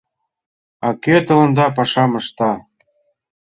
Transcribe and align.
—А 0.87 0.89
кӧ 1.03 1.15
тыланда 1.27 1.65
пашам 1.77 2.11
ышта? 2.19 2.51